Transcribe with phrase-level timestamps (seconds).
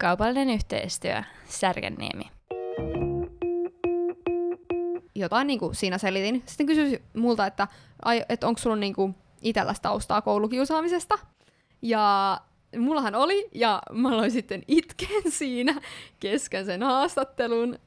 [0.00, 2.24] Kaupallinen yhteistyö, Särkänniemi.
[5.14, 6.42] Jotain niin kuin siinä selitin.
[6.46, 7.68] Sitten kysyi multa, että,
[8.28, 11.18] että onko sulla niin kuin itselläsi taustaa koulukiusaamisesta.
[11.82, 12.36] Ja
[12.78, 15.80] mullahan oli, ja mä aloin sitten itken siinä
[16.20, 17.78] kesken sen haastattelun.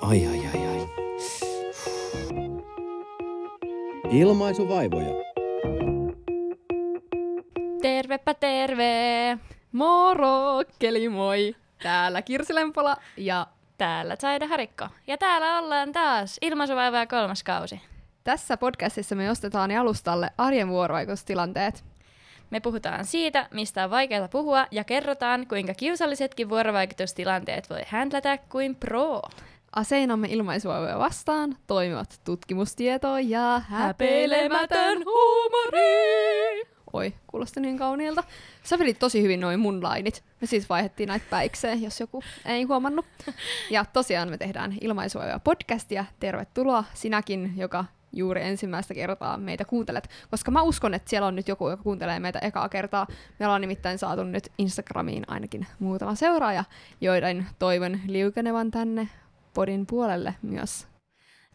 [0.00, 0.88] Ai ai ai ai.
[4.10, 5.14] Ilmaisuvaivoja.
[7.82, 9.38] Tervepä terve!
[9.72, 11.56] Moro, keli moi!
[11.82, 13.46] Täällä Kirsi Lempola ja
[13.78, 14.88] Täällä Saida Harikko.
[15.06, 17.80] Ja täällä ollaan taas ilmaisuvaivoja kolmas kausi.
[18.24, 21.84] tässä podcastissa me ostetaan alustalle arjen vuorovaikutustilanteet.
[22.50, 28.76] Me puhutaan siitä, mistä on vaikeaa puhua, ja kerrotaan, kuinka kiusallisetkin vuorovaikutustilanteet voi händlätä kuin
[28.76, 29.22] pro.
[29.76, 36.77] Aseinamme ilmaisuvaivoja vastaan toimivat tutkimustieto ja häpeilemätön huumori.
[36.92, 38.24] Oi, kuulosti niin kauniilta.
[38.62, 40.24] Sä vedit tosi hyvin noin mun lainit.
[40.40, 43.06] Me siis vaihdettiin näitä päikseen, jos joku ei huomannut.
[43.70, 46.04] Ja tosiaan me tehdään ilmaisuvaivoja podcastia.
[46.20, 51.48] Tervetuloa sinäkin, joka juuri ensimmäistä kertaa meitä kuuntelet, koska mä uskon, että siellä on nyt
[51.48, 53.06] joku, joka kuuntelee meitä ekaa kertaa.
[53.38, 56.64] Me ollaan nimittäin saatu nyt Instagramiin ainakin muutama seuraaja,
[57.00, 59.08] joiden toivon liukenevan tänne
[59.54, 60.86] podin puolelle myös.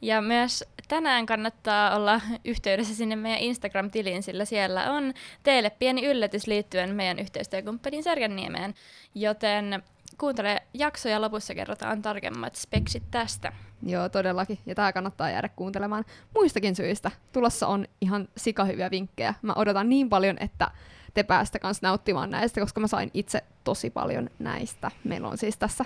[0.02, 5.14] Ja myös tänään kannattaa olla yhteydessä sinne meidän Instagram-tiliin, sillä siellä on
[5.44, 8.74] teille pieni yllätys liittyen meidän yhteistyökumppanin Särkänniemeen.
[9.16, 9.84] Joten
[10.18, 13.54] kuuntele jakso ja lopussa kerrotaan tarkemmat speksit tästä.
[13.84, 14.60] Joo, todellakin.
[14.66, 17.12] Ja tää kannattaa jäädä kuuntelemaan muistakin syistä.
[17.32, 19.34] Tulossa on ihan sikahyviä vinkkejä.
[19.42, 20.72] Mä odotan niin paljon, että
[21.14, 24.92] te päästä kanssa nauttimaan näistä, koska mä sain itse tosi paljon näistä.
[25.04, 25.86] Meillä on siis tässä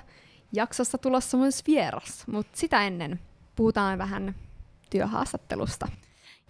[0.53, 3.19] jaksossa tulossa myös vieras, mutta sitä ennen
[3.57, 4.35] puhutaan vähän
[4.89, 5.87] työhaastattelusta.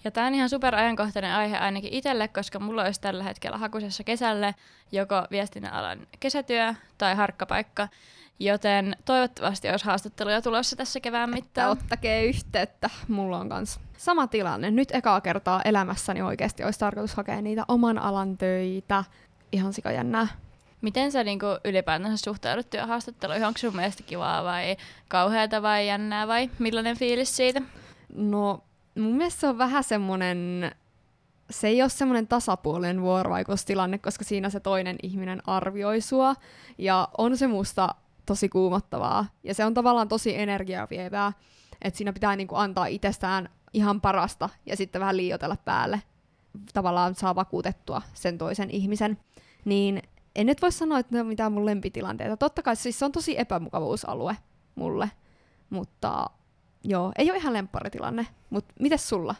[0.03, 4.03] Ja tämä on ihan super ajankohtainen aihe ainakin itselle, koska mulla olisi tällä hetkellä hakusessa
[4.03, 4.55] kesälle
[4.91, 7.87] joko viestinnän alan kesätyö tai harkkapaikka,
[8.39, 11.69] joten toivottavasti olisi haastatteluja tulossa tässä kevään Että mittaan.
[11.69, 14.71] ottakee yhteyttä, mulla on kans sama tilanne.
[14.71, 19.03] Nyt ekaa kertaa elämässäni oikeasti olisi tarkoitus hakea niitä oman alan töitä.
[19.51, 20.27] Ihan sikajännää.
[20.81, 23.45] Miten sä niinku ylipäätänsä suhtaudut työhaastatteluihin?
[23.45, 24.77] Onko sun mielestä kivaa vai
[25.07, 27.61] kauheata vai jännää vai millainen fiilis siitä?
[28.15, 28.63] No,
[28.95, 30.71] mun mielestä se on vähän semmonen,
[31.49, 36.35] se ei ole semmoinen tasapuolinen vuorovaikutustilanne, koska siinä se toinen ihminen arvioi sua,
[36.77, 37.95] ja on se musta
[38.25, 41.33] tosi kuumottavaa, ja se on tavallaan tosi energiaa vievää,
[41.81, 46.01] että siinä pitää niinku antaa itsestään ihan parasta, ja sitten vähän liioitella päälle,
[46.73, 49.17] tavallaan saa vakuutettua sen toisen ihmisen,
[49.65, 50.01] niin
[50.37, 52.37] en nyt voi sanoa, että ne on mitään mun lempitilanteita.
[52.37, 54.37] Totta kai siis se on tosi epämukavuusalue
[54.75, 55.11] mulle,
[55.69, 56.29] mutta
[56.83, 59.35] Joo, ei ole ihan lempparitilanne, mutta mites sulla?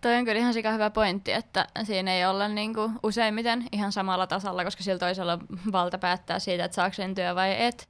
[0.00, 4.26] Toi on kyllä ihan sika hyvä pointti, että siinä ei olla niinku useimmiten ihan samalla
[4.26, 5.38] tasalla, koska sillä toisella
[5.72, 7.88] valta päättää siitä, että saako sen työ vai et.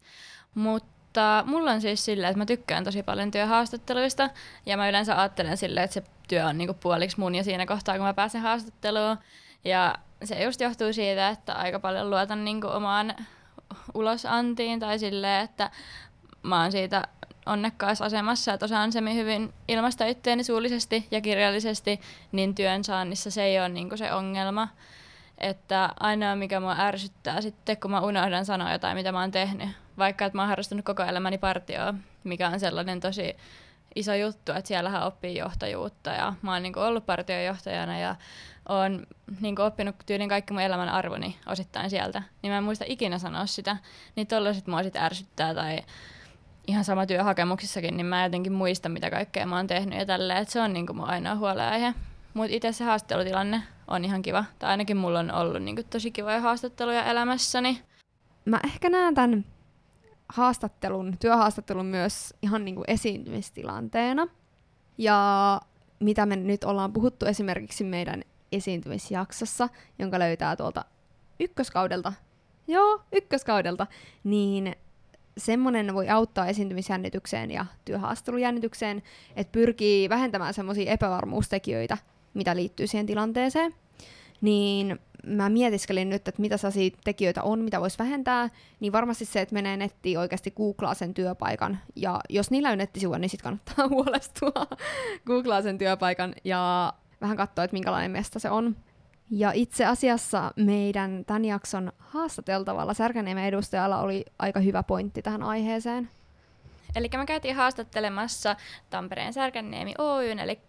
[0.55, 4.31] Mutta mulla on siis silleen, että mä tykkään tosi paljon työhaastatteluista,
[4.67, 7.97] ja mä yleensä ajattelen silleen, että se työ on niinku puoliksi mun ja siinä kohtaa,
[7.97, 9.17] kun mä pääsen haastatteluun.
[9.65, 9.95] Ja
[10.25, 13.15] se just johtuu siitä, että aika paljon luotan niinku omaan
[13.95, 15.71] ulosantiin tai silleen, että
[16.43, 17.09] mä oon siitä
[17.47, 22.01] onnekkaassa asemassa, että osaan semmin hyvin ilmaista itseäni suullisesti ja kirjallisesti,
[22.33, 24.69] niin työn saannissa se ei ole niin se ongelma.
[25.39, 29.69] Että ainoa, mikä mua ärsyttää sitten, kun mä unohdan sanoa jotain, mitä mä oon tehnyt.
[29.99, 31.95] Vaikka, että mä oon harrastanut koko elämäni partioa,
[32.25, 33.37] mikä on sellainen tosi
[33.95, 38.17] iso juttu, että siellähän oppii johtajuutta ja mä oon niin ollut partiojohtajana ja
[38.69, 39.07] oon
[39.41, 43.47] niin oppinut tyylin kaikki mun elämän arvoni osittain sieltä, niin mä en muista ikinä sanoa
[43.47, 43.77] sitä,
[44.17, 45.79] niin tollaset mua sit ärsyttää tai
[46.67, 50.53] ihan sama työhakemuksissakin, niin mä jotenkin muistan, mitä kaikkea mä oon tehnyt ja tälleen, että
[50.53, 51.95] se on niinku mun ainoa huolenaihe.
[52.35, 54.45] Mutta itse se haastattelutilanne on ihan kiva.
[54.59, 57.83] Tai ainakin mulla on ollut niinku tosi kivoja haastatteluja elämässäni.
[58.45, 59.45] Mä ehkä näen tämän
[60.29, 64.29] haastattelun, työhaastattelun myös ihan niinku esiintymistilanteena.
[64.99, 65.61] Ja
[66.01, 70.85] mitä me nyt ollaan puhuttu esimerkiksi meidän esiintymisjaksossa, jonka löytää tuolta
[71.41, 72.13] ykköskaudelta,
[72.69, 73.87] joo, ykköskaudelta,
[74.25, 74.77] niin
[75.39, 79.03] semmoinen voi auttaa esiintymisjännitykseen ja työhaastattelujännitykseen,
[79.37, 81.99] että pyrkii vähentämään semmoisia epävarmuustekijöitä,
[82.35, 83.75] mitä liittyy siihen tilanteeseen.
[84.41, 88.51] Niin mä mietiskelin nyt, että mitä sellaisia tekijöitä on, mitä voisi vähentää,
[88.81, 93.19] niin varmasti se, että menee nettiin oikeasti googlaa sen työpaikan, ja jos niillä on nettisivuja,
[93.19, 94.67] niin sitten kannattaa huolestua,
[95.27, 96.35] googlaa sen työpaikan.
[96.45, 96.93] Ja
[97.25, 98.77] vähän katsoa, että minkälainen mesta se on.
[99.31, 106.09] Ja itse asiassa meidän tämän jakson haastateltavalla Särkäniemen edustajalla oli aika hyvä pointti tähän aiheeseen.
[106.97, 108.57] Eli me käytiin haastattelemassa
[108.91, 110.61] Tampereen Särkänniemi Oyn, eli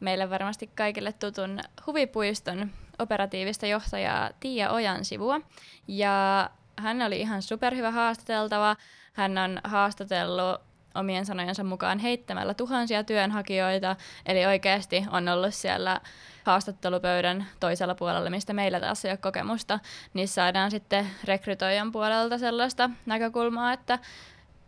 [0.00, 5.40] meille varmasti kaikille tutun huvipuiston operatiivista johtajaa Tiia Ojan sivua.
[5.88, 8.76] Ja hän oli ihan superhyvä haastateltava.
[9.12, 10.60] Hän on haastatellut
[10.94, 13.96] omien sanojensa mukaan heittämällä tuhansia työnhakijoita,
[14.26, 16.00] eli oikeasti on ollut siellä
[16.44, 19.78] haastattelupöydän toisella puolella, mistä meillä taas ei ole kokemusta,
[20.14, 23.98] niin saadaan sitten rekrytoijan puolelta sellaista näkökulmaa, että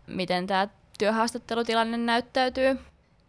[0.07, 0.69] miten tämä
[0.99, 2.79] työhaastattelutilanne näyttäytyy.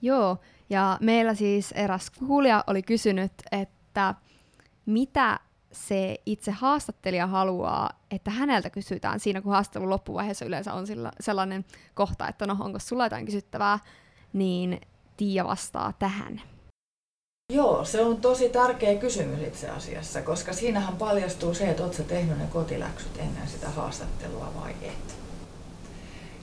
[0.02, 0.38] Joo,
[0.70, 4.16] ja meillä siis eräs kuulija oli kysynyt, että
[4.86, 5.40] mitä
[5.76, 11.66] se itse haastattelija haluaa, että häneltä kysytään siinä, kun haastattelun loppuvaiheessa yleensä on sillä, sellainen
[11.94, 13.80] kohta, että no onko sulla jotain kysyttävää,
[14.34, 14.82] niin
[15.18, 16.42] Tiia vastaa tähän.
[17.54, 22.38] Joo, se on tosi tärkeä kysymys itse asiassa, koska siinähän paljastuu se, että oletko tehnyt
[22.38, 25.16] ne kotiläksyt ennen sitä haastattelua vai et.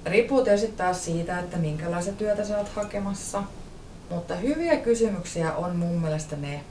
[0.05, 3.43] Riippuu tietysti taas siitä, että minkälaista työtä sä oot hakemassa,
[4.11, 6.65] mutta hyviä kysymyksiä on mun mielestä ne,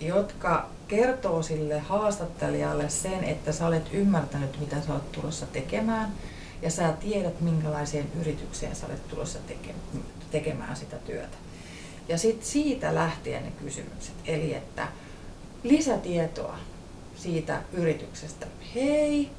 [0.00, 6.12] jotka kertoo sille haastattelijalle sen, että sä olet ymmärtänyt, mitä sä olet tulossa tekemään,
[6.62, 9.98] ja sä tiedät, minkälaiseen yritykseen sä olet tulossa teke-
[10.30, 11.36] tekemään sitä työtä.
[12.08, 14.88] Ja sitten siitä lähtien ne kysymykset, eli että
[15.62, 16.58] lisätietoa
[17.16, 18.46] siitä yrityksestä.
[18.74, 19.30] Hei,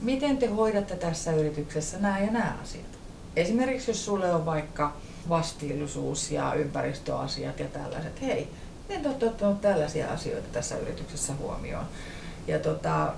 [0.00, 2.98] miten te hoidatte tässä yrityksessä nämä ja nämä asiat?
[3.36, 4.96] Esimerkiksi jos sulle on vaikka
[5.28, 8.48] vastiillisuus ja ympäristöasiat ja tällaiset, hei,
[8.92, 11.84] miten te olette ottanut tällaisia asioita tässä yrityksessä huomioon?
[12.46, 13.12] Ja tota,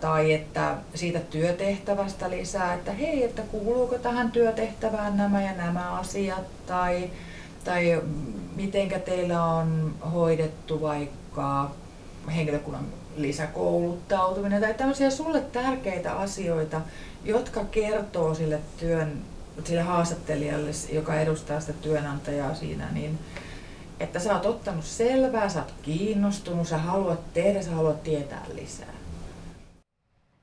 [0.00, 6.66] tai että siitä työtehtävästä lisää, että hei, että kuuluuko tähän työtehtävään nämä ja nämä asiat,
[6.66, 7.10] tai,
[7.64, 8.02] tai
[8.56, 11.70] mitenkä teillä on hoidettu vaikka
[12.36, 12.86] henkilökunnan
[13.16, 16.80] lisäkouluttautuminen tai tämmöisiä sulle tärkeitä asioita,
[17.24, 19.18] jotka kertoo sille työn,
[19.64, 23.18] sille haastattelijalle, joka edustaa sitä työnantajaa siinä, niin
[24.00, 28.94] että sä oot ottanut selvää, sä oot kiinnostunut, sä haluat tehdä, sä haluat tietää lisää.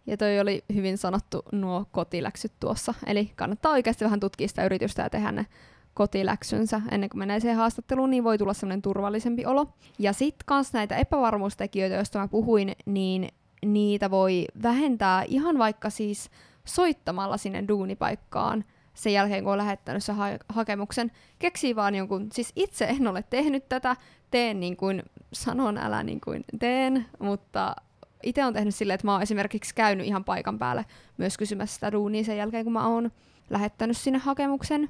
[0.08, 2.94] Ja toi oli hyvin sanottu nuo kotiläksyt tuossa.
[3.06, 5.46] Eli kannattaa oikeasti vähän tutkia sitä yritystä ja tehdä ne
[5.94, 9.68] kotiläksynsä ennen kuin menee siihen haastatteluun, niin voi tulla semmoinen turvallisempi olo.
[10.00, 13.30] Ja sitten kans näitä epävarmuustekijöitä, joista mä puhuin, niin
[13.66, 16.30] niitä voi vähentää ihan vaikka siis
[16.66, 21.12] soittamalla sinne duunipaikkaan sen jälkeen, kun on lähettänyt sen ha- hakemuksen.
[21.40, 23.96] Keksii vaan jonkun, siis itse en ole tehnyt tätä,
[24.32, 25.04] teen niin kuin
[25.34, 27.76] sanon, älä niin kuin teen, mutta
[28.24, 30.86] itse on tehnyt silleen, että mä oon esimerkiksi käynyt ihan paikan päälle
[31.18, 33.12] myös kysymässä sitä duunia sen jälkeen, kun mä oon
[33.50, 34.90] lähettänyt sinne hakemuksen.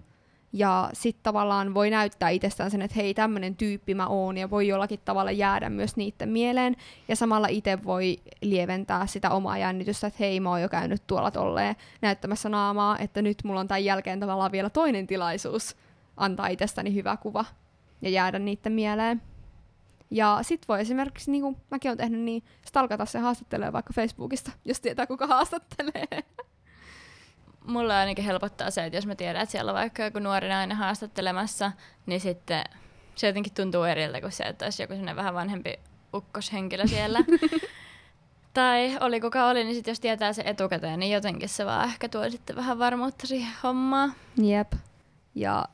[0.57, 4.67] Ja sitten tavallaan voi näyttää itsestään sen, että hei, tämmöinen tyyppi mä oon, ja voi
[4.67, 6.75] jollakin tavalla jäädä myös niiden mieleen.
[7.07, 11.31] Ja samalla itse voi lieventää sitä omaa jännitystä, että hei, mä oon jo käynyt tuolla
[11.31, 15.75] tolleen näyttämässä naamaa, että nyt mulla on tämän jälkeen tavallaan vielä toinen tilaisuus
[16.17, 17.45] antaa itsestäni hyvä kuva
[18.01, 19.21] ja jäädä niiden mieleen.
[20.11, 24.51] Ja sit voi esimerkiksi, niin kuin mäkin olen tehnyt, niin stalkata se haastattelee vaikka Facebookista,
[24.65, 26.07] jos tietää kuka haastattelee.
[27.67, 30.77] Mulla ainakin helpottaa se, että jos mä tiedän, että siellä on vaikka joku nuori nainen
[30.77, 31.71] haastattelemassa,
[32.05, 32.63] niin sitten
[33.15, 35.79] se jotenkin tuntuu eriltä kuin se, että olisi joku vähän vanhempi
[36.13, 37.19] ukkoshenkilö siellä.
[38.53, 42.09] tai oli kuka oli, niin sit jos tietää se etukäteen, niin jotenkin se vaan ehkä
[42.09, 44.13] tuo sitten vähän varmuutta siihen hommaan.
[44.37, 44.73] Jep.
[45.35, 45.65] Ja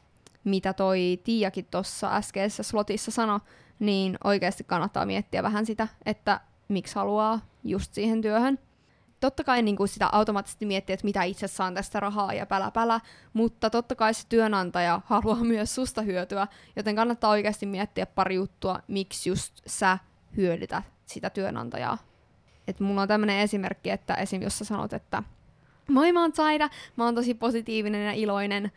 [0.43, 3.39] mitä toi Tiiakin tuossa äskeisessä slotissa sanoi,
[3.79, 8.59] niin oikeasti kannattaa miettiä vähän sitä, että miksi haluaa just siihen työhön.
[9.21, 12.72] Totta kai niin kuin sitä automaattisesti miettiä, että mitä itse saan tästä rahaa ja pälä
[12.72, 13.00] pälä,
[13.34, 18.79] mutta totta kai se työnantaja haluaa myös susta hyötyä, joten kannattaa oikeasti miettiä pari juttua,
[18.88, 19.98] miksi just sä
[20.38, 21.98] hyödytät sitä työnantajaa.
[22.67, 24.41] Et mulla on tämmöinen esimerkki, että esim.
[24.41, 25.24] jos sä sanot, että
[25.89, 28.72] moi mä oon Zaida, mä oon tosi positiivinen ja iloinen,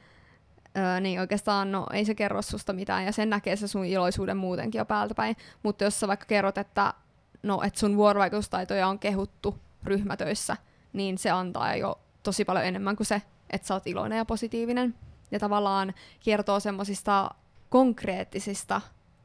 [0.76, 4.36] öö, niin oikeastaan no, ei se kerro susta mitään ja sen näkee se sun iloisuuden
[4.36, 5.36] muutenkin jo päältä päin.
[5.62, 6.94] Mutta jos sä vaikka kerrot, että
[7.42, 10.56] no, et sun vuorovaikutustaitoja on kehuttu ryhmätöissä,
[10.92, 14.94] niin se antaa jo tosi paljon enemmän kuin se, että sä oot iloinen ja positiivinen.
[15.30, 17.30] Ja tavallaan kertoo semmoisista
[17.68, 18.80] konkreettisista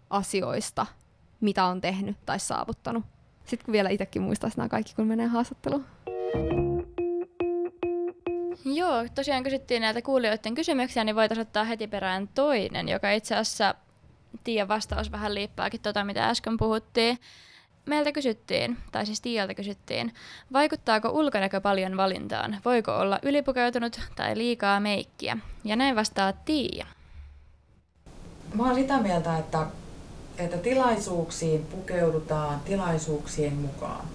[0.09, 0.85] asioista,
[1.41, 3.03] mitä on tehnyt tai saavuttanut.
[3.45, 5.85] Sitten kun vielä itsekin muistaisi nämä kaikki, kun menee haastatteluun.
[8.65, 13.75] Joo, tosiaan kysyttiin näitä kuulijoiden kysymyksiä, niin voitaisiin ottaa heti perään toinen, joka itse asiassa
[14.43, 17.17] Tiian vastaus vähän liippaakin tota, mitä äsken puhuttiin.
[17.85, 20.13] Meiltä kysyttiin, tai siis Tiialta kysyttiin,
[20.53, 22.57] vaikuttaako ulkonäkö paljon valintaan?
[22.65, 25.37] Voiko olla ylipukeutunut tai liikaa meikkiä?
[25.63, 26.85] Ja näin vastaa Tiia.
[28.53, 29.65] Mä oon sitä mieltä, että,
[30.37, 34.05] että tilaisuuksiin pukeudutaan tilaisuuksien mukaan.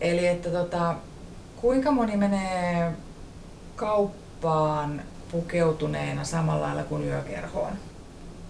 [0.00, 0.94] Eli että tota,
[1.56, 2.92] kuinka moni menee
[3.76, 7.72] kauppaan pukeutuneena samalla lailla kuin yökerhoon?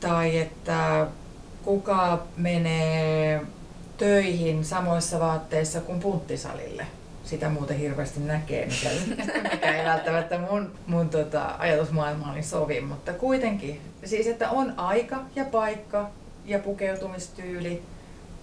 [0.00, 1.06] Tai että
[1.64, 3.42] kuka menee
[3.98, 6.86] töihin samoissa vaatteissa kuin punttisalille
[7.28, 8.88] sitä muuten hirveästi näkee, mikä,
[9.52, 13.80] mikä ei välttämättä mun, mun tota, ajatusmaailmaani sovi, mutta kuitenkin.
[14.04, 16.10] Siis, että on aika ja paikka
[16.44, 17.82] ja pukeutumistyyli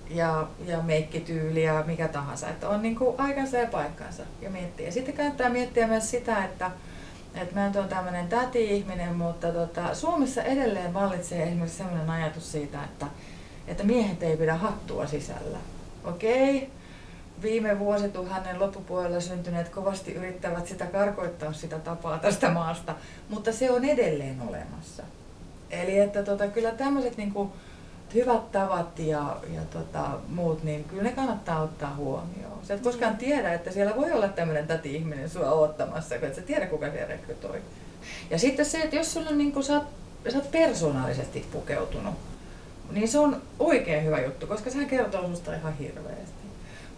[0.09, 2.49] ja, ja meikkityyli ja mikä tahansa.
[2.49, 4.91] Että on niin kuin aikansa ja paikkansa ja miettiä.
[4.91, 6.71] Sitten kannattaa miettiä myös sitä, että,
[7.35, 12.83] että mä nyt on tämmöinen täti-ihminen, mutta tota, Suomessa edelleen vallitsee esimerkiksi sellainen ajatus siitä,
[12.83, 13.05] että,
[13.67, 15.57] että miehet ei pidä hattua sisällä.
[16.03, 16.69] Okei, okay
[17.41, 22.95] viime vuosituhannen loppupuolella syntyneet kovasti yrittävät sitä karkoittaa sitä tapaa tästä maasta,
[23.29, 25.03] mutta se on edelleen olemassa.
[25.69, 27.53] Eli että tota, kyllä tämmöiset niinku
[28.13, 32.59] hyvät tavat ja, ja tota, muut, niin kyllä ne kannattaa ottaa huomioon.
[32.63, 33.17] Sä et koskaan mm.
[33.17, 37.07] tiedä, että siellä voi olla tämmöinen täti-ihminen sua ottamassa, kun et sä tiedä kuka siellä
[37.07, 37.61] rekrytoi.
[38.29, 39.87] Ja sitten se, että jos sulla on, niin kun, sä, oot,
[40.29, 42.15] sä oot persoonallisesti pukeutunut,
[42.91, 46.45] niin se on oikein hyvä juttu, koska sehän kertoo susta ihan hirveästi.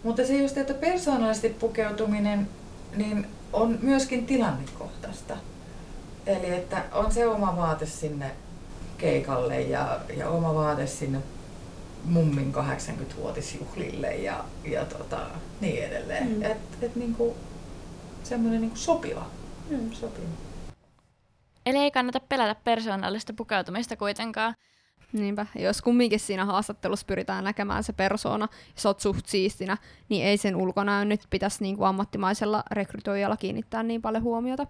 [0.02, 2.48] Mutta se just, että persoonallisesti pukeutuminen
[2.96, 5.36] niin on myöskin tilannekohtaista.
[6.26, 8.30] Eli että on se oma vaate sinne
[8.98, 11.18] keikalle ja, ja oma vaate sinne
[12.04, 15.26] mummin 80-vuotisjuhlille ja, ja tota,
[15.60, 16.28] niin edelleen.
[16.28, 16.42] Mm.
[16.42, 17.36] Et, et niinku,
[18.24, 19.26] semmoinen niinku sopiva.
[19.70, 19.92] Mm.
[19.92, 20.28] sopiva.
[21.66, 24.54] Eli ei kannata pelätä persoonallista pukeutumista kuitenkaan.
[25.12, 25.46] Niinpä.
[25.58, 29.76] Jos kumminkin siinä haastattelussa pyritään näkemään se persona, ja sä oot suht siistinä,
[30.08, 34.66] niin ei sen ulkonäön nyt pitäisi niin kuin ammattimaisella rekrytoijalla kiinnittää niin paljon huomiota.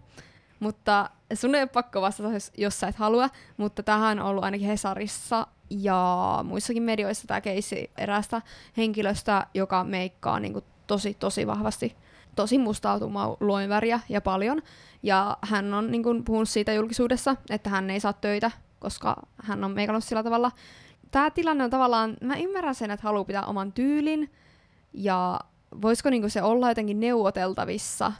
[0.60, 4.44] Mutta sun ei ole pakko vastata, jos, jos sä et halua, mutta tähän on ollut
[4.44, 8.42] ainakin Hesarissa ja muissakin medioissa tämä keissi eräästä
[8.76, 11.96] henkilöstä, joka meikkaa niin kuin tosi, tosi vahvasti
[12.36, 14.62] tosi mustautumaa luonväriä ja paljon.
[15.02, 19.64] Ja hän on niin kuin, puhunut siitä julkisuudessa, että hän ei saa töitä koska hän
[19.64, 20.50] on meikannut sillä tavalla.
[21.10, 24.32] Tämä tilanne on tavallaan, mä ymmärrän sen, että haluaa pitää oman tyylin,
[24.92, 25.40] ja
[25.82, 28.12] voisiko niinku se olla jotenkin neuvoteltavissa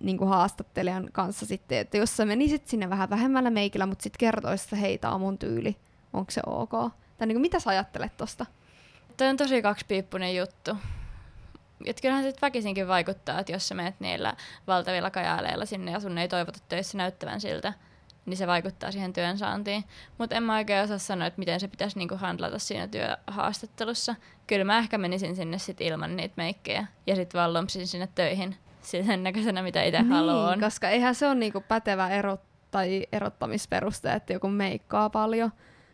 [0.00, 4.64] niinku haastattelijan kanssa sitten, että jos sä menisit sinne vähän vähemmällä meikillä, mutta sitten kertoisit,
[4.64, 5.76] että hei, tää on mun tyyli,
[6.12, 6.70] onko se ok?
[7.18, 8.46] Tai niinku, mitä sä ajattelet tosta?
[9.16, 10.76] Tämä on tosi kaksipiippunen juttu.
[11.86, 16.18] Et kyllähän sitten väkisinkin vaikuttaa, että jos sä menet niillä valtavilla kajaaleilla sinne ja sun
[16.18, 17.72] ei toivota töissä näyttävän siltä,
[18.26, 19.84] niin se vaikuttaa siihen työn saantiin.
[20.18, 24.14] Mutta en mä oikein osaa sanoa, että miten se pitäisi niinku handlata siinä työhaastattelussa.
[24.46, 28.56] Kyllä mä ehkä menisin sinne sit ilman niitä meikkejä ja sitten vaan lompsin sinne töihin
[28.82, 30.60] sen näköisenä, mitä itse niin, haluan.
[30.60, 32.38] koska eihän se ole niinku pätevä ero
[32.70, 35.52] tai erottamisperuste, että joku meikkaa paljon.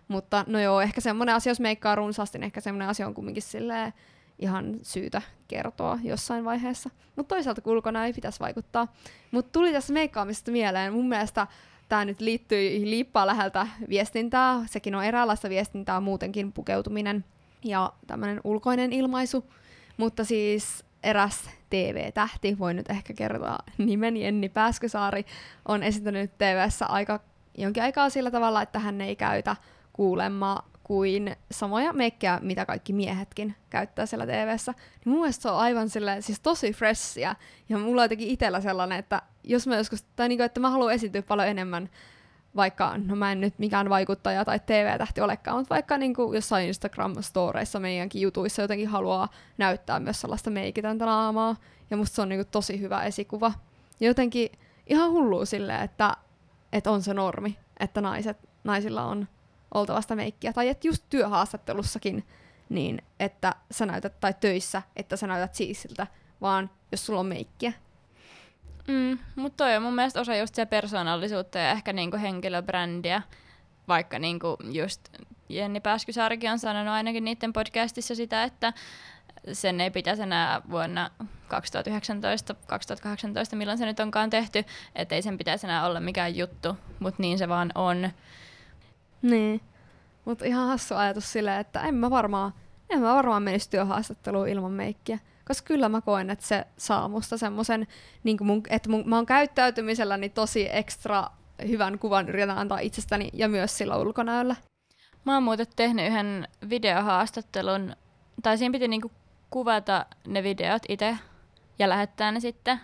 [0.09, 3.43] Mutta no joo, ehkä semmoinen asia, jos meikkaa runsaasti, niin ehkä semmoinen asia on kumminkin
[3.43, 3.93] silleen
[4.39, 6.91] ihan syytä kertoa jossain vaiheessa.
[7.17, 8.95] Mutta toisaalta kulkona ei pitäisi vaikuttaa.
[9.31, 11.47] Mutta tuli tässä meikkaamisesta mieleen, mun mielestä
[11.89, 14.61] tämä nyt liittyy liippaa läheltä viestintää.
[14.67, 17.25] Sekin on eräänlaista viestintää muutenkin pukeutuminen
[17.65, 19.45] ja tämmöinen ulkoinen ilmaisu.
[19.97, 25.25] Mutta siis eräs TV-tähti, voi nyt ehkä kertoa nimen, Jenni Pääskösaari,
[25.69, 27.21] on esittänyt TVssä aika,
[27.59, 29.57] jonkin aikaa sillä tavalla, että hän ei käytä
[29.93, 34.73] kuulemma kuin samoja meikkejä, mitä kaikki miehetkin käyttää siellä TVssä.
[34.73, 37.35] Niin mun mielestä se on aivan silleen, siis tosi freshia.
[37.69, 40.95] Ja mulla on jotenkin itsellä sellainen, että jos mä joskus, tai niinku, että mä haluan
[40.95, 41.91] esiintyä paljon enemmän,
[42.57, 46.71] vaikka, no mä en nyt mikään vaikuttaja tai TV-tähti olekaan, mutta vaikka niin kuin jossain
[46.71, 49.29] Instagram-storeissa meidänkin jutuissa jotenkin haluaa
[49.59, 51.57] näyttää myös sellaista meikitöntä naamaa,
[51.91, 53.53] ja musta se on niin kuin tosi hyvä esikuva.
[54.01, 54.51] Ja jotenkin
[54.87, 56.17] ihan hullua silleen, että,
[56.73, 59.29] että on se normi, että naiset, naisilla on
[59.75, 62.25] oltavasta meikkiä, tai että just työhaastattelussakin,
[62.69, 66.07] niin että sä näytät, tai töissä, että sä näytät siisiltä,
[66.41, 67.73] vaan jos sulla on meikkiä.
[68.89, 73.23] Mm, mutta toi on mun mielestä osa just persoonallisuutta ja ehkä niinku henkilöbrändiä,
[73.89, 75.09] vaikka niinku just
[75.49, 78.73] Jenni Pääskysaarikin on sanonut ainakin niiden podcastissa sitä, että
[79.53, 81.27] sen ei pitäisi enää vuonna 2019-2018,
[83.57, 84.65] milloin se nyt onkaan tehty,
[84.95, 88.11] että ei sen pitäisi enää olla mikään juttu, mutta niin se vaan on.
[89.23, 89.61] Niin.
[90.25, 92.53] Mutta ihan hassu ajatus silleen, että en mä varmaan,
[92.91, 95.19] en mä varmaan menisi työhaastatteluun ilman meikkiä.
[95.49, 97.87] Koska kyllä mä koen, että se saa musta semmoisen,
[98.25, 98.39] niin
[98.71, 101.25] että mun, mä oon käyttäytymiselläni tosi ekstra
[101.69, 104.57] hyvän kuvan yritän antaa itsestäni ja myös sillä ulkonäöllä.
[105.25, 107.97] Mä oon muuten tehnyt yhden videohaastattelun,
[108.43, 109.11] tai siinä piti niinku
[109.51, 111.19] kuvata ne videot itse
[111.79, 112.81] ja lähettää ne sitten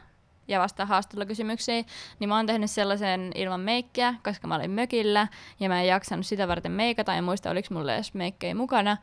[0.49, 1.87] ja vastaa haastattelukysymyksiin,
[2.19, 5.29] niin mä oon tehnyt sellaisen ilman meikkiä, koska mä olin mökillä
[5.61, 8.97] ja mä en jaksanut sitä varten meikata, en muista oliko mulla edes meikkejä mukana,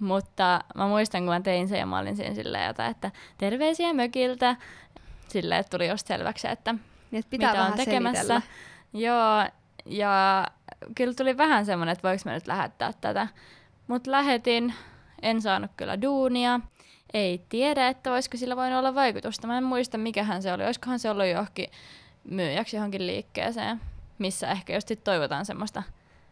[0.00, 3.92] mutta mä muistan kun mä tein sen ja mä olin siinä silleen jotain, että terveisiä
[3.92, 4.56] mökiltä,
[5.28, 6.74] silleen, että tuli just selväksi, että
[7.10, 8.22] niin, että pitää mitä on tekemässä.
[8.22, 8.42] Selitellä.
[8.92, 9.48] Joo,
[9.86, 10.46] ja
[10.94, 13.28] kyllä tuli vähän semmoinen, että voiko mä nyt lähettää tätä,
[13.86, 14.74] mutta lähetin,
[15.22, 16.60] en saanut kyllä duunia,
[17.16, 19.46] ei tiedä, että voisiko sillä voinut olla vaikutusta.
[19.46, 20.64] Mä en muista, mikähän se oli.
[20.64, 21.68] Olisikohan se ollut johonkin
[22.30, 23.80] myyjäksi johonkin liikkeeseen,
[24.18, 25.82] missä ehkä just toivotaan semmoista,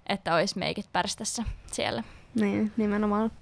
[0.07, 2.03] että olisi meikit pärstässä siellä.
[2.35, 3.33] Niin, nimenomaan.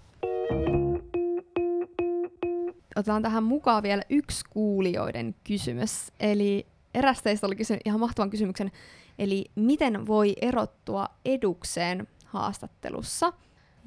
[2.97, 6.13] Otetaan tähän mukaan vielä yksi kuulijoiden kysymys.
[6.21, 8.73] Eli eräs teistä oli kysynyt ihan mahtavan kysymyksen,
[9.19, 13.33] eli miten voi erottua edukseen haastattelussa?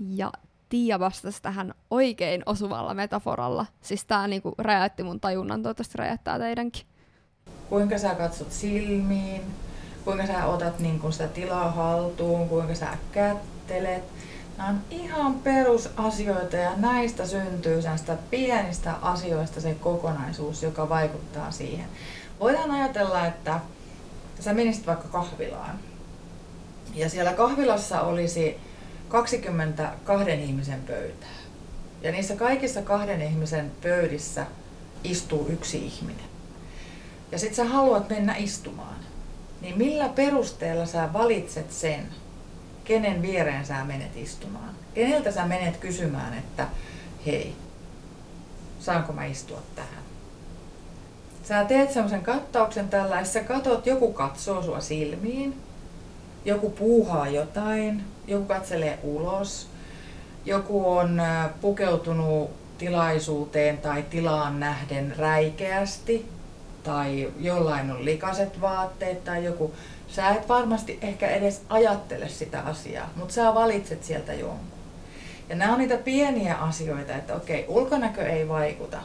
[0.09, 0.31] Ja
[0.75, 3.65] Tiia vastasi tähän oikein osuvalla metaforalla.
[3.81, 6.85] Siis tämä niinku räjäytti mun tajunnan, toivottavasti räjäyttää teidänkin.
[7.69, 9.41] Kuinka sä katsot silmiin,
[10.03, 14.03] kuinka sä otat niin kun sitä tilaa haltuun, kuinka sä kättelet.
[14.57, 21.87] Nämä on ihan perusasioita ja näistä syntyy näistä pienistä asioista se kokonaisuus, joka vaikuttaa siihen.
[22.39, 23.59] Voidaan ajatella, että
[24.39, 25.79] sä menisit vaikka kahvilaan
[26.95, 28.64] ja siellä kahvilassa olisi
[29.09, 31.29] 22 ihmisen pöytää.
[32.01, 34.45] Ja niissä kaikissa kahden ihmisen pöydissä
[35.03, 36.25] istuu yksi ihminen.
[37.31, 38.95] Ja sit sä haluat mennä istumaan.
[39.61, 42.07] Niin millä perusteella sä valitset sen,
[42.83, 44.75] kenen viereen sä menet istumaan?
[44.93, 46.67] Keneltä sä menet kysymään, että
[47.25, 47.55] hei,
[48.79, 50.03] saanko mä istua tähän?
[51.43, 55.64] Sä teet semmoisen kattauksen tällä, sä katot, joku katsoo sua silmiin,
[56.45, 59.67] joku puuhaa jotain, joku katselee ulos,
[60.45, 61.21] joku on
[61.61, 66.25] pukeutunut tilaisuuteen tai tilaan nähden räikeästi,
[66.83, 69.73] tai jollain on likaset vaatteet tai joku.
[70.07, 74.75] Sä et varmasti ehkä edes ajattele sitä asiaa, mutta sä valitset sieltä jonkun.
[75.49, 78.97] Ja nämä on niitä pieniä asioita, että okei, ulkonäkö ei vaikuta,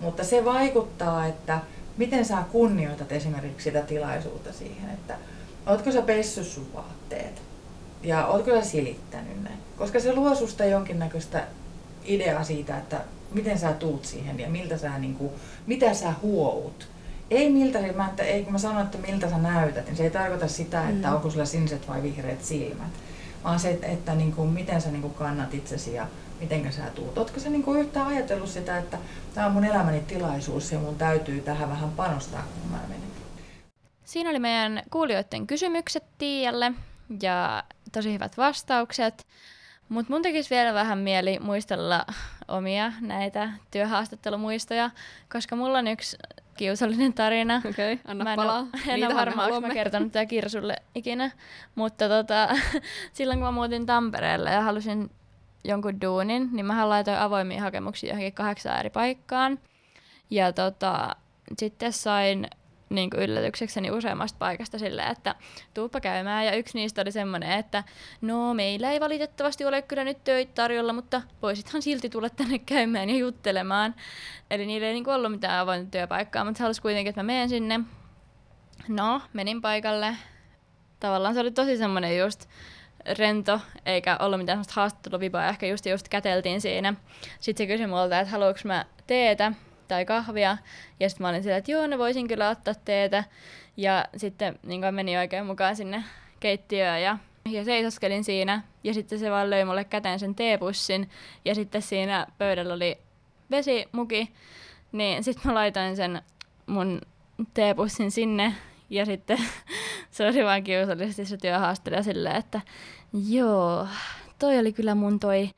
[0.00, 1.60] mutta se vaikuttaa, että
[1.96, 5.14] miten sä kunnioitat esimerkiksi sitä tilaisuutta siihen, että
[5.66, 7.42] ootko sä pessyt sun vaatteet
[8.02, 9.50] ja ootko sä silittänyt ne.
[9.78, 11.44] Koska se luo susta jonkinnäköistä
[12.04, 13.00] ideaa siitä, että
[13.32, 15.30] miten sä tuut siihen ja miltä sä, niin kuin,
[15.66, 16.88] mitä sä huout.
[17.30, 20.10] Ei miltä, mä, että, ei, kun mä sanon, että miltä sä näytät, niin se ei
[20.10, 21.14] tarkoita sitä, että mm.
[21.14, 22.92] onko sulla siniset vai vihreät silmät,
[23.44, 26.06] vaan se, että, että niin kuin, miten sä niin kuin kannat itsesi ja
[26.40, 27.18] miten sä tuut.
[27.18, 28.98] Ootko sä niin kuin yhtään ajatellut sitä, että
[29.34, 33.05] tämä on mun elämäni tilaisuus ja mun täytyy tähän vähän panostaa, kun mä menen.
[34.06, 36.72] Siinä oli meidän kuulijoiden kysymykset Tiialle
[37.22, 39.26] ja tosi hyvät vastaukset.
[39.88, 42.06] Mutta mun tekisi vielä vähän mieli muistella
[42.48, 44.90] omia näitä työhaastattelumuistoja,
[45.32, 46.16] koska mulla on yksi
[46.56, 47.62] kiusallinen tarina.
[47.70, 48.58] Okei, okay, anna mä en palaa.
[48.60, 51.30] Ole, en ole varma, onko mä kertonut tätä Kirsulle ikinä.
[51.74, 52.48] Mutta tota,
[53.12, 55.10] silloin kun mä muutin Tampereelle ja halusin
[55.64, 59.58] jonkun duunin, niin mä laitoin avoimia hakemuksia johonkin kahdeksaan eri paikkaan.
[60.30, 61.16] Ja tota,
[61.58, 62.48] sitten sain
[62.90, 65.34] niin kuin yllätyksekseni useammasta paikasta silleen, että
[65.74, 66.46] tuuppa käymään.
[66.46, 67.84] Ja yksi niistä oli semmoinen, että
[68.20, 73.10] no meillä ei valitettavasti ole kyllä nyt töitä tarjolla, mutta voisithan silti tulla tänne käymään
[73.10, 73.94] ja juttelemaan.
[74.50, 77.48] Eli niillä ei niin kuin ollut mitään avointa työpaikkaa, mutta halusi kuitenkin, että mä menen
[77.48, 77.80] sinne.
[78.88, 80.16] No, menin paikalle.
[81.00, 82.48] Tavallaan se oli tosi semmoinen just
[83.18, 86.94] rento, eikä ollut mitään sellaista haastatteluvipaa, ehkä just, just käteltiin siinä.
[87.40, 89.52] Sitten se kysyi multa, että haluanko mä teetä
[89.88, 90.56] tai kahvia.
[91.00, 93.24] Ja sitten mä olin sillä, että joo, no voisin kyllä ottaa teetä.
[93.76, 96.04] Ja sitten niin meni oikein mukaan sinne
[96.40, 97.18] keittiöön ja,
[97.50, 98.62] ja seisoskelin siinä.
[98.84, 101.10] Ja sitten se vaan löi mulle käteen sen teepussin.
[101.44, 102.98] Ja sitten siinä pöydällä oli
[103.50, 104.32] vesimuki.
[104.92, 106.22] Niin sitten mä laitoin sen
[106.66, 107.00] mun
[107.54, 108.54] teepussin sinne.
[108.90, 109.38] Ja sitten
[110.10, 112.60] se oli vaan kiusallisesti se työhaastelija silleen, että
[113.28, 113.86] joo,
[114.38, 115.50] toi oli kyllä mun toi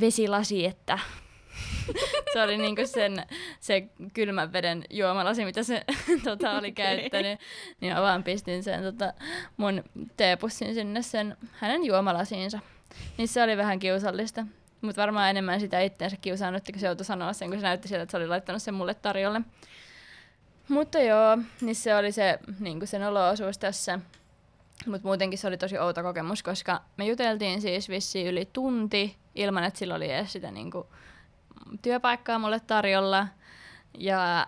[0.00, 0.98] vesilasi, että
[2.34, 3.26] se oli niinku sen,
[3.60, 5.84] se kylmän veden juomalasi, mitä se
[6.24, 6.72] tota, oli okay.
[6.72, 7.40] käyttänyt.
[7.80, 9.12] Niin mä vaan pistin sen tota,
[9.56, 9.84] mun
[10.16, 12.58] teepussin sinne sen hänen juomalasiinsa.
[13.18, 14.46] Niin se oli vähän kiusallista.
[14.80, 18.02] Mutta varmaan enemmän sitä itseensä kiusannut, kun se joutui sanoa sen, kun se näytti siltä,
[18.02, 19.40] että se oli laittanut sen mulle tarjolle.
[20.68, 23.98] Mutta joo, niin se oli se, niin sen olo-osuus tässä.
[24.86, 29.64] Mutta muutenkin se oli tosi outo kokemus, koska me juteltiin siis vissiin yli tunti ilman,
[29.64, 30.86] että sillä oli edes sitä niin kuin,
[31.82, 33.28] työpaikkaa mulle tarjolla.
[33.98, 34.46] Ja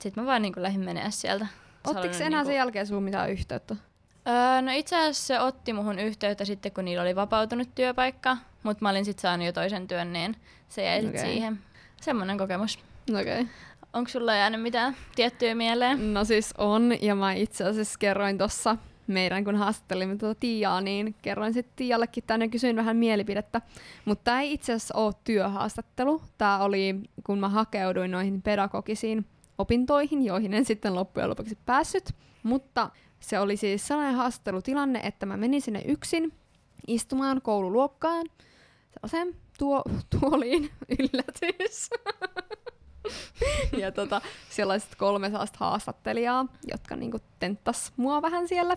[0.00, 1.46] sitten mä vaan niin kuin lähdin menemään sieltä.
[1.86, 2.46] Ottiko se enää niin kuin...
[2.46, 3.76] sen jälkeen sun mitään yhteyttä?
[4.28, 8.84] Öö, no itse asiassa se otti muhun yhteyttä sitten, kun niillä oli vapautunut työpaikka, mutta
[8.84, 10.36] mä olin sitten saanut jo toisen työn, niin
[10.68, 11.20] se jäi okay.
[11.20, 11.58] siihen.
[12.00, 12.78] Semmoinen kokemus.
[13.10, 13.40] Okei.
[13.40, 13.46] Okay.
[13.92, 16.14] Onko sulla jäänyt mitään tiettyä mieleen?
[16.14, 18.76] No siis on, ja mä itse asiassa kerroin tuossa
[19.10, 23.60] meidän, kun haastattelimme tuota Tiaa, niin kerroin sitten Tiallekin tänne kysyin vähän mielipidettä.
[24.04, 26.22] Mutta tämä ei itse asiassa ole työhaastattelu.
[26.38, 29.26] Tämä oli, kun mä hakeuduin noihin pedagogisiin
[29.58, 32.14] opintoihin, joihin en sitten loppujen lopuksi päässyt.
[32.42, 36.32] Mutta se oli siis sellainen haastattelutilanne, että mä menin sinne yksin
[36.86, 38.26] istumaan koululuokkaan
[38.94, 39.82] sellaiseen tuo,
[40.20, 41.90] tuoliin, yllätys.
[43.82, 44.20] ja tota,
[44.50, 48.76] sit kolme sellaista haastattelijaa, jotka niinku tenttas mua vähän siellä.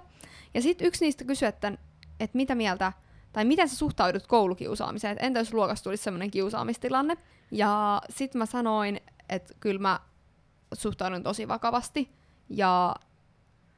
[0.53, 1.73] Ja sitten yksi niistä kysyi, että,
[2.19, 2.93] että mitä mieltä,
[3.33, 7.17] tai miten sä suhtaudut koulukiusaamiseen, että entä jos luokassa tulisi semmoinen kiusaamistilanne.
[7.51, 9.99] Ja sitten mä sanoin, että kyllä mä
[10.73, 12.11] suhtaudun tosi vakavasti,
[12.49, 12.95] ja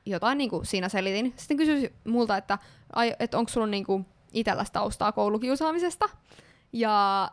[0.06, 1.34] jotain niin kuin siinä selitin.
[1.38, 2.58] Sitten kysyi multa, että,
[3.20, 6.10] että onko sulla niin kuin itselläsi taustaa koulukiusaamisesta.
[6.74, 7.30] Ja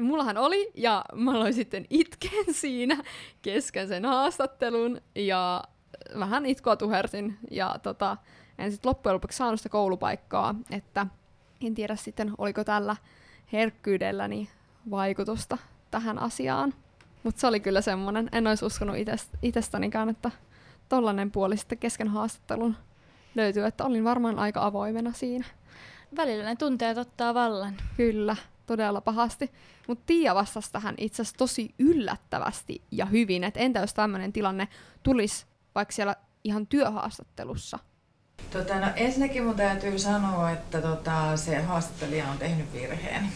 [0.00, 3.02] mullahan oli, ja mä aloin sitten itken siinä
[3.42, 5.64] kesken sen haastattelun, ja
[6.18, 8.16] vähän itkua tuhersin, ja tota,
[8.58, 11.06] en sitten loppujen lopuksi saanut sitä koulupaikkaa, että
[11.66, 12.96] en tiedä sitten, oliko tällä
[13.52, 14.48] herkkyydelläni
[14.90, 15.58] vaikutusta
[15.90, 16.74] tähän asiaan.
[17.22, 18.96] Mutta se oli kyllä semmoinen, en olisi uskonut
[19.42, 20.30] itsestänikään, että
[20.88, 22.76] tollanen puoli sitten kesken haastattelun
[23.34, 25.44] löytyy, että olin varmaan aika avoimena siinä.
[26.16, 27.74] Välillä ne tunteet ottaa vallan.
[27.96, 29.50] Kyllä, todella pahasti.
[29.88, 34.68] Mutta Tiia vastasi tähän itse asiassa tosi yllättävästi ja hyvin, että entä jos tämmöinen tilanne
[35.02, 37.78] tulisi vaikka siellä ihan työhaastattelussa?
[38.50, 43.28] Tota, no ensinnäkin mun täytyy sanoa, että tota, se haastattelija on tehnyt virheen,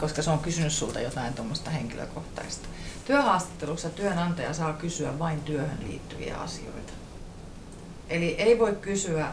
[0.00, 2.68] koska se on kysynyt sulta jotain tuommoista henkilökohtaista.
[3.04, 6.92] Työhaastattelussa työnantaja saa kysyä vain työhön liittyviä asioita.
[8.08, 9.32] Eli ei voi kysyä,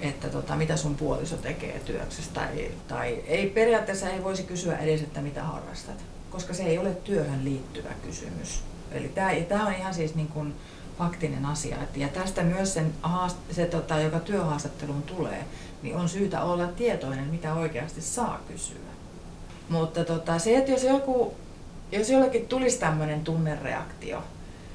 [0.00, 5.00] että tota, mitä sun puoliso tekee työksessä, tai, tai ei, periaatteessa ei voisi kysyä edes,
[5.00, 8.62] että mitä harrastat, koska se ei ole työhön liittyvä kysymys.
[8.92, 9.12] Eli
[9.48, 10.54] tämä on ihan siis niin kuin
[10.98, 11.76] faktinen asia.
[11.96, 12.92] Ja tästä myös sen,
[13.50, 15.44] se, tota, joka työhaastatteluun tulee,
[15.82, 18.76] niin on syytä olla tietoinen, mitä oikeasti saa kysyä.
[19.68, 21.34] Mutta tota, se, että jos joku
[21.92, 24.22] jos jollekin tulisi tämmöinen tunnereaktio,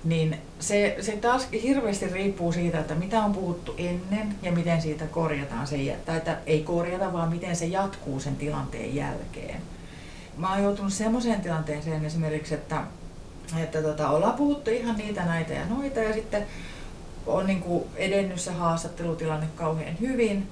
[0.05, 5.05] niin se, se taas hirveästi riippuu siitä, että mitä on puhuttu ennen ja miten siitä
[5.05, 9.61] korjataan se, tai että ei korjata, vaan miten se jatkuu sen tilanteen jälkeen.
[10.37, 12.81] Mä oon joutunut semmoiseen tilanteeseen esimerkiksi, että,
[13.57, 16.45] että tota, ollaan puhuttu ihan niitä, näitä ja noita ja sitten
[17.27, 20.47] on niin kuin edennyt se haastattelutilanne kauhean hyvin,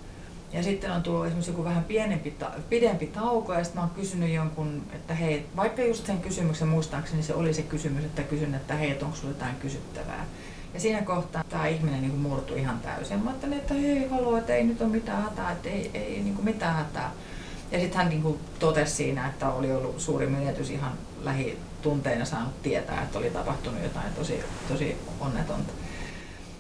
[0.53, 2.33] ja sitten on tullut esimerkiksi joku vähän pienempi,
[2.69, 7.23] pidempi tauko ja sitten mä oon kysynyt jonkun, että hei, vaikka just sen kysymyksen muistaakseni
[7.23, 10.25] se oli se kysymys, että kysyn, että hei, onko sulla jotain kysyttävää.
[10.73, 13.19] Ja siinä kohtaa tämä ihminen niin murtui ihan täysin.
[13.19, 16.35] Mä ajattelin, että hei, haloo, että ei nyt ole mitään hätää, että ei, ei niin
[16.35, 17.11] kuin mitään hätää.
[17.71, 22.61] Ja sitten hän niin kuin totesi siinä, että oli ollut suuri menetys ihan lähitunteina saanut
[22.63, 25.73] tietää, että oli tapahtunut jotain tosi, tosi onnetonta.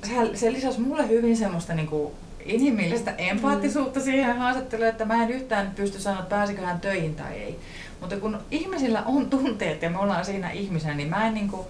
[0.03, 2.13] Se, se lisäsi mulle hyvin semmoista niin kuin
[2.45, 4.03] inhimillistä empaattisuutta mm.
[4.03, 7.59] siihen haastatteluun, että mä en yhtään pysty sanoa, että pääsikö hän töihin tai ei.
[7.99, 11.67] Mutta kun ihmisillä on tunteet ja me ollaan siinä ihmisenä, niin mä en niin kuin,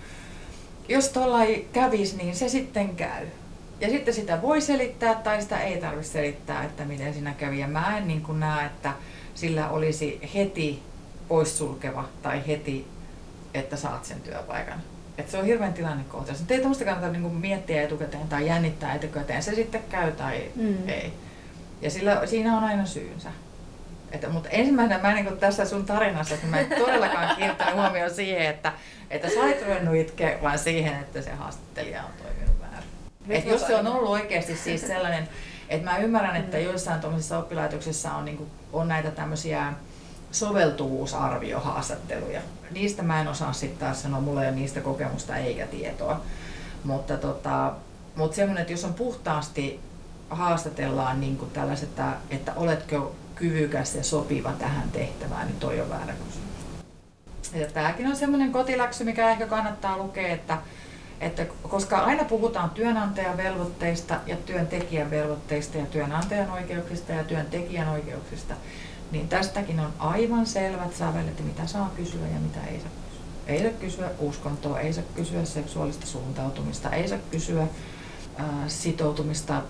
[0.90, 3.28] jos tuolla ei kävisi, niin se sitten käy.
[3.82, 7.60] Ja sitten sitä voi selittää tai sitä ei tarvitse selittää, että miten siinä kävi.
[7.60, 8.94] Ja mä en niin kuin näe, että
[9.36, 10.84] sillä olisi heti
[11.28, 12.88] poissulkeva tai heti,
[13.54, 14.93] että saat sen työpaikan.
[15.18, 16.54] Et se on hirveän tilannekohtaisesti.
[16.54, 19.44] Ei tuommoista kannata niinku miettiä etukäteen tai jännittää etukäteen.
[19.44, 20.90] Se sitten käy tai mm.
[20.90, 21.14] ei.
[21.82, 23.30] Ja sillä, siinä on aina syynsä.
[24.12, 28.48] Että, mutta ensimmäisenä mä niin tässä sun tarinassa, että mä en todellakaan kiinnittänyt huomioon siihen,
[28.48, 28.74] että,
[29.10, 32.90] että sä et ruvennut itkeä, vaan siihen, että se haastattelija on toiminut väärin.
[33.30, 35.30] Et jos se on ollut oikeasti siis sellainen,
[35.70, 36.64] että mä ymmärrän, että mm.
[36.64, 39.74] joissain tuollaisissa oppilaitoksissa on, niin kuin, on näitä tämmöisiä
[40.34, 42.42] soveltuvuusarviohaastatteluja.
[42.72, 46.22] Niistä mä en osaa sitten taas sanoa, mulla ei ole niistä kokemusta eikä tietoa.
[46.84, 47.74] Mutta tota,
[48.16, 49.80] mutta semmoinen, että jos on puhtaasti
[50.30, 55.90] haastatellaan niin kuin tällaiset, että, että oletko kyvykäs ja sopiva tähän tehtävään, niin toi on
[55.90, 56.54] väärä kysymys.
[57.54, 60.58] Ja tämäkin on semmoinen kotiläksy, mikä ehkä kannattaa lukea, että,
[61.22, 68.54] että koska aina puhutaan työnantajan velvoitteista ja työntekijän velvoitteista ja työnantajan oikeuksista ja työntekijän oikeuksista,
[69.14, 73.24] niin tästäkin on aivan selvät sävelet, mitä saa kysyä ja mitä ei saa kysyä.
[73.48, 77.68] Ei saa kysyä uskontoa, ei saa kysyä seksuaalista suuntautumista, ei saa kysyä
[78.38, 79.62] ää, sitoutumista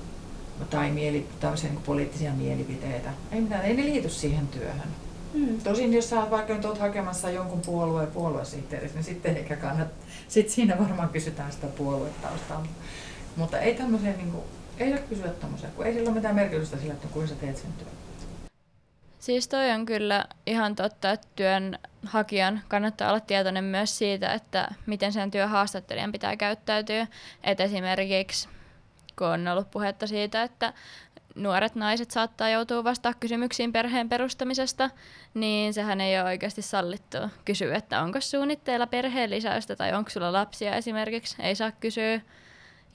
[0.69, 1.27] tai mieli,
[1.63, 3.10] niin poliittisia mielipiteitä.
[3.32, 4.89] Ei mitään, ei ne liity siihen työhön.
[5.34, 5.62] Mm.
[5.63, 9.88] Tosin jos sä vaikka nyt oot hakemassa jonkun puolueen puoluesihteeriksi, niin sitten eikä kannat,
[10.27, 12.67] sit siinä varmaan kysytään sitä puoluetaustaa.
[13.36, 14.43] Mutta ei tämmöisiä, niin kuin,
[14.77, 17.58] ei saa kysyä tämmöisiä, kun ei sillä ole mitään merkitystä sillä, että kuinka sä teet
[17.58, 17.91] sen työn.
[19.23, 25.13] Siis toi on kyllä ihan totta, että työnhakijan kannattaa olla tietoinen myös siitä, että miten
[25.13, 27.07] sen työhaastattelijan pitää käyttäytyä.
[27.43, 28.49] Et esimerkiksi
[29.17, 30.73] kun on ollut puhetta siitä, että
[31.36, 34.89] nuoret naiset saattaa joutua vastaamaan kysymyksiin perheen perustamisesta,
[35.33, 40.33] niin sehän ei ole oikeasti sallittu kysyä, että onko suunnitteilla perheen lisäystä tai onko sulla
[40.33, 41.36] lapsia esimerkiksi.
[41.39, 42.21] Ei saa kysyä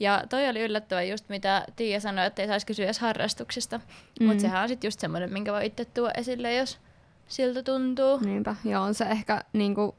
[0.01, 3.81] ja toi oli yllättävä just mitä Tiia sanoi, että ei saisi kysyä edes harrastuksista.
[4.21, 4.27] Mm.
[4.27, 6.79] Mutta sehän on sitten just semmoinen, minkä voi itse tuoda esille, jos
[7.29, 8.19] siltä tuntuu.
[8.19, 9.97] Niinpä, ja on se ehkä niinku,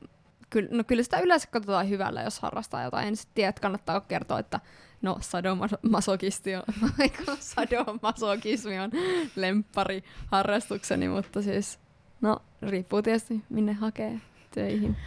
[0.50, 3.08] Kyllä, no kyllä sitä yleensä katsotaan hyvällä, jos harrastaa jotain.
[3.08, 4.60] En sitten tiedä, että kannattaa kertoa, että
[5.02, 6.64] no sadomasokisti on,
[7.40, 8.92] sadomasokismi on
[9.36, 11.80] lemppari harrastukseni, mutta siis
[12.22, 14.20] no riippuu tietysti minne hakee
[14.52, 14.98] töihin.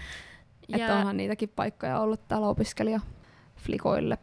[0.69, 0.79] Ja...
[0.79, 3.01] Että onhan niitäkin paikkoja ollut täällä opiskelija
[3.57, 4.19] flikoille.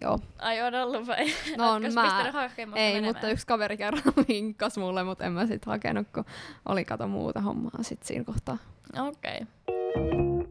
[0.00, 0.18] Joo.
[0.38, 1.26] Ai on ollut vai?
[1.58, 2.32] No on mä.
[2.56, 3.04] Ei, menemään?
[3.04, 6.24] mutta yksi kaveri kerran vinkkasi mulle, mutta en mä sit hakenut, kun
[6.68, 8.58] oli kato muuta hommaa sit siinä kohtaa.
[8.98, 9.40] Okei.
[9.40, 10.42] Okay.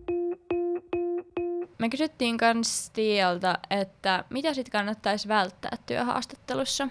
[1.81, 6.87] Me kysyttiin kans Tialta, että mitä sit kannattaisi välttää työhaastattelussa?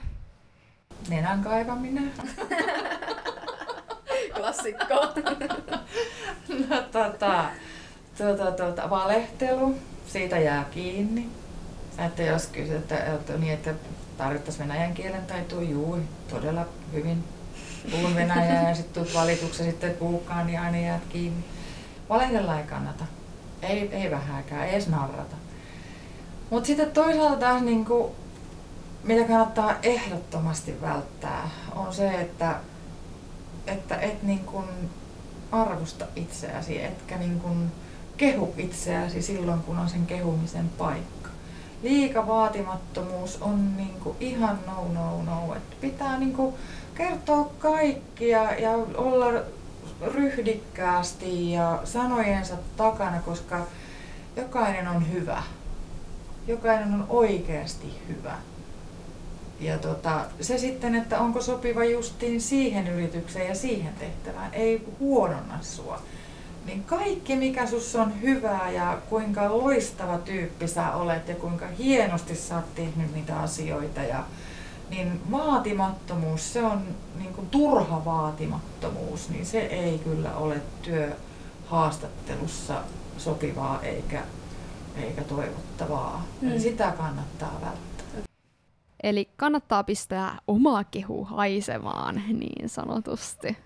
[1.09, 2.13] Nenän kaivaminen.
[4.37, 4.95] Klassikko.
[6.69, 7.45] no tota,
[8.19, 11.29] tuota, tuota, valehtelu, siitä jää kiinni.
[12.07, 13.75] Että jos kysyt, että, niin, että
[14.19, 15.99] tarvittaisiin venäjän kielen taitoa, juu,
[16.31, 17.25] todella hyvin
[17.91, 21.45] puhun venäjää ja sitten tulet valituksi sitten puukaan, niin aina jäät kiinni.
[22.09, 23.05] Valehdella ei kannata.
[23.63, 25.37] Ei, ei vähääkään, ei edes narrata.
[26.51, 28.13] Mutta sitten toisaalta taas niin kuin,
[29.03, 32.57] mitä kannattaa ehdottomasti välttää, on se, että,
[33.67, 34.67] että et niin kuin
[35.53, 37.73] arvosta itseäsi, etkä niin kuin
[38.17, 41.20] kehu itseäsi silloin, kun on sen kehumisen paikka.
[41.83, 45.55] Liika vaatimattomuus on niin kuin ihan no no no.
[45.55, 46.55] Et pitää niin kuin
[46.95, 49.27] kertoa kaikkia ja olla
[50.03, 53.67] ryhdikkäästi ja sanojensa takana, koska
[54.37, 55.43] jokainen on hyvä.
[56.47, 58.35] Jokainen on oikeasti hyvä.
[59.61, 65.59] Ja tota, se sitten, että onko sopiva justiin siihen yritykseen ja siihen tehtävään, ei huononna
[65.61, 66.03] sua.
[66.67, 72.35] Niin kaikki, mikä sus on hyvää ja kuinka loistava tyyppi sä olet ja kuinka hienosti
[72.35, 74.25] sä oot tehnyt niitä asioita ja
[74.91, 76.83] niin vaatimattomuus, se on
[77.19, 82.83] niin kuin turha vaatimattomuus, niin se ei kyllä ole työhaastattelussa
[83.19, 84.23] sopivaa eikä,
[84.97, 86.25] eikä toivottavaa.
[86.41, 86.49] Mm.
[86.49, 88.23] Eli sitä kannattaa välttää.
[89.03, 93.57] Eli kannattaa pistää omaa kehu haisemaan niin sanotusti.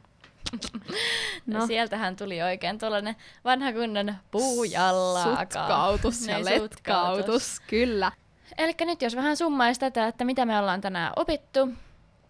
[1.46, 1.58] No.
[1.58, 1.66] no.
[1.66, 5.36] Sieltähän tuli oikein tuollainen vanha kunnon puujallaa.
[5.36, 8.12] Sutkautus ja letkautus, kyllä.
[8.58, 11.68] Eli nyt jos vähän summaisi tätä, että mitä me ollaan tänään opittu,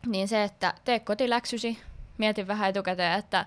[0.06, 1.78] niin se, että tee kotiläksysi,
[2.18, 3.46] mieti vähän etukäteen, että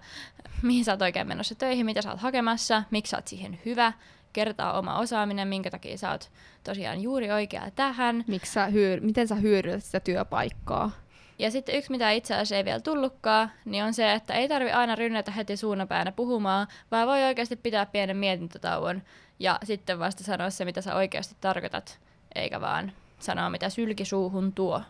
[0.61, 3.93] mihin sä oot oikein menossa töihin, mitä sä oot hakemassa, miksi sä oot siihen hyvä,
[4.33, 6.31] kertaa oma osaaminen, minkä takia sä oot
[6.63, 8.23] tosiaan juuri oikea tähän.
[8.27, 10.91] Miksi sä hyö- miten sä hyödytät sitä työpaikkaa?
[11.39, 14.71] Ja sitten yksi, mitä itse asiassa ei vielä tullutkaan, niin on se, että ei tarvi
[14.71, 19.03] aina rynnätä heti suunapäänä puhumaan, vaan voi oikeasti pitää pienen mietintätauon
[19.39, 21.99] ja sitten vasta sanoa se, mitä sä oikeasti tarkoitat
[22.35, 24.81] eikä vaan sanoa, mitä sylki suuhun tuo.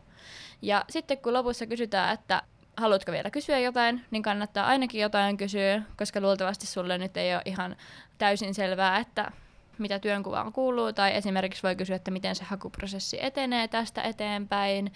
[0.61, 2.41] Ja sitten kun lopussa kysytään, että
[2.77, 7.41] haluatko vielä kysyä jotain, niin kannattaa ainakin jotain kysyä, koska luultavasti sulle nyt ei ole
[7.45, 7.75] ihan
[8.17, 9.31] täysin selvää, että
[9.79, 14.91] mitä työnkuvaan kuuluu, tai esimerkiksi voi kysyä, että miten se hakuprosessi etenee tästä eteenpäin.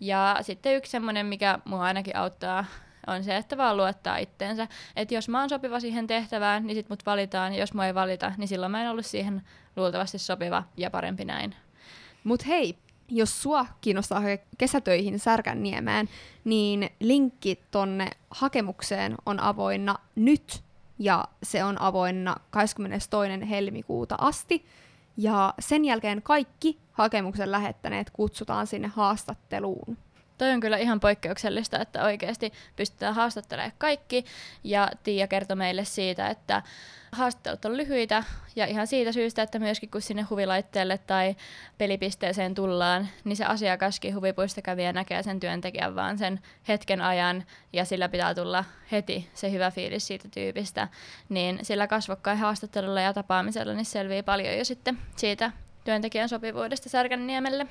[0.00, 2.64] Ja sitten yksi semmoinen, mikä mua ainakin auttaa,
[3.06, 4.68] on se, että vaan luottaa itteensä.
[4.96, 7.94] Että jos mä oon sopiva siihen tehtävään, niin sit mut valitaan, ja jos mä ei
[7.94, 9.42] valita, niin silloin mä en ollut siihen
[9.76, 11.54] luultavasti sopiva ja parempi näin.
[12.24, 14.22] Mut hei, jos sua kiinnostaa
[14.58, 16.08] kesätöihin Särkänniemään,
[16.44, 20.62] niin linkki tonne hakemukseen on avoinna nyt
[21.00, 23.10] ja se on avoinna 22.
[23.50, 24.66] helmikuuta asti.
[25.16, 29.96] Ja sen jälkeen kaikki hakemuksen lähettäneet kutsutaan sinne haastatteluun.
[30.40, 34.24] Toi on kyllä ihan poikkeuksellista, että oikeasti pystytään haastattelemaan kaikki.
[34.64, 36.62] Ja Tiia kertoi meille siitä, että
[37.12, 38.24] haastattelut on lyhyitä
[38.56, 41.36] ja ihan siitä syystä, että myöskin kun sinne huvilaitteelle tai
[41.78, 48.08] pelipisteeseen tullaan, niin se asiakaskin huvipuistokävijä näkee sen työntekijän vaan sen hetken ajan ja sillä
[48.08, 50.88] pitää tulla heti se hyvä fiilis siitä tyypistä,
[51.28, 55.52] niin sillä kasvokkain haastattelulla ja tapaamisella niin selvii paljon jo sitten siitä
[55.84, 57.66] työntekijän sopivuudesta Särkänniemelle.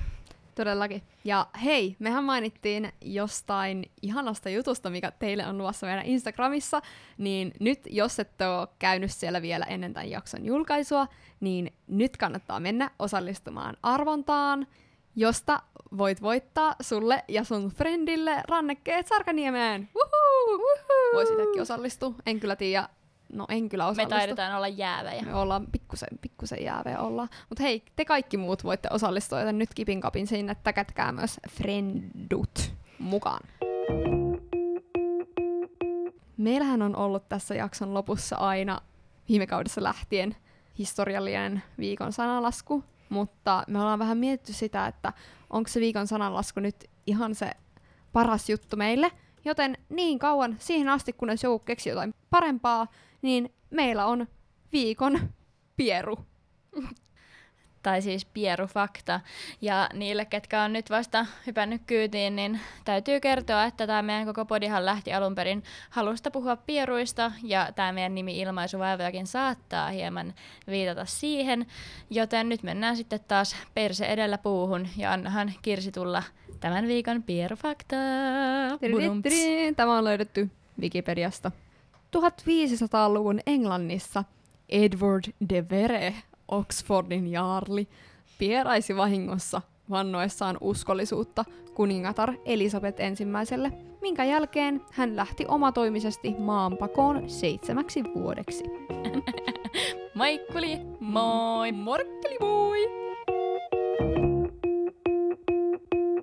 [0.54, 1.02] Todellakin.
[1.24, 6.82] Ja hei, mehän mainittiin jostain ihanasta jutusta, mikä teille on luvassa meidän Instagramissa,
[7.18, 11.06] niin nyt jos et ole käynyt siellä vielä ennen tämän jakson julkaisua,
[11.40, 14.66] niin nyt kannattaa mennä osallistumaan arvontaan,
[15.16, 15.62] josta
[15.98, 19.88] voit voittaa sulle ja sun friendille rannekkeet Sarkaniemeen.
[19.94, 20.58] Woohoo!
[21.14, 22.14] Voisit osallistua.
[22.26, 22.88] En kyllä tiedä,
[23.32, 24.14] No en kyllä osallistu.
[24.14, 25.22] Me taidetaan olla jäävejä.
[25.22, 27.28] Me ollaan pikkusen, pikkusen jäävejä olla.
[27.48, 32.74] Mutta hei, te kaikki muut voitte osallistua, joten nyt kipin kapin sinne täkätkää myös friendut
[32.98, 33.40] mukaan.
[36.36, 38.80] Meillähän on ollut tässä jakson lopussa aina
[39.28, 40.36] viime kaudessa lähtien
[40.78, 45.12] historiallinen viikon sanalasku, mutta me ollaan vähän mietitty sitä, että
[45.50, 47.50] onko se viikon sananlasku nyt ihan se
[48.12, 49.12] paras juttu meille,
[49.44, 52.86] joten niin kauan siihen asti, kunnes joku keksi jotain parempaa,
[53.22, 54.26] niin meillä on
[54.72, 55.20] viikon
[55.76, 56.18] Pieru.
[57.82, 59.20] tai siis pierufakta.
[59.60, 64.44] Ja niille, ketkä on nyt vasta hypännyt kyytiin, niin täytyy kertoa, että tämä meidän koko
[64.44, 70.34] podihan lähti alun perin halusta puhua pieruista, ja tämä meidän nimi ilmaisuvaivojakin saattaa hieman
[70.66, 71.66] viitata siihen,
[72.10, 76.22] joten nyt mennään sitten taas perse edellä puuhun, ja annahan Kirsi tulla
[76.60, 77.96] tämän viikon pierufakta.
[78.92, 79.22] Budumts.
[79.22, 79.74] Tiri-tiri.
[79.74, 81.50] Tämä on löydetty Wikipediasta.
[82.16, 84.24] 1500-luvun Englannissa
[84.68, 86.14] Edward de Vere,
[86.48, 87.88] Oxfordin jaarli,
[88.38, 91.44] pieraisi vahingossa vannoessaan uskollisuutta
[91.74, 98.64] kuningatar Elisabeth ensimmäiselle, minkä jälkeen hän lähti omatoimisesti maanpakoon seitsemäksi vuodeksi.
[100.14, 101.72] Maikkuli, moi!
[101.72, 103.09] Morkkeli moi!